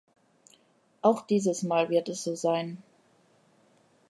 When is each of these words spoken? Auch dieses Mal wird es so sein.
Auch 1.03 1.27
dieses 1.27 1.61
Mal 1.61 1.91
wird 1.91 2.09
es 2.09 2.23
so 2.23 2.33
sein. 2.33 2.81